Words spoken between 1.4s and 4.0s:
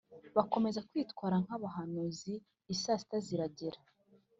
nk abahanuzi i saa sita zirarenga